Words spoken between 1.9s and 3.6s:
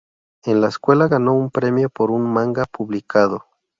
por un manga publicado.